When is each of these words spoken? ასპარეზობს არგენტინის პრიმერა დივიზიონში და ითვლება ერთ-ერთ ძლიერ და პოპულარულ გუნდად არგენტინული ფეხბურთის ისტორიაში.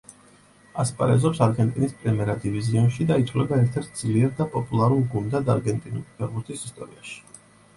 ასპარეზობს 0.83 1.41
არგენტინის 1.47 1.93
პრიმერა 2.05 2.35
დივიზიონში 2.45 3.07
და 3.11 3.17
ითვლება 3.25 3.59
ერთ-ერთ 3.65 4.01
ძლიერ 4.01 4.33
და 4.41 4.49
პოპულარულ 4.57 5.05
გუნდად 5.13 5.53
არგენტინული 5.57 6.07
ფეხბურთის 6.17 6.67
ისტორიაში. 6.71 7.17